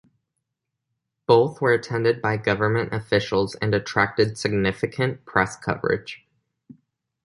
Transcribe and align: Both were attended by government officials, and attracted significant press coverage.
Both 1.27 1.61
were 1.61 1.73
attended 1.73 2.23
by 2.23 2.35
government 2.37 2.91
officials, 2.91 3.53
and 3.57 3.75
attracted 3.75 4.35
significant 4.35 5.25
press 5.25 5.55
coverage. 5.55 6.25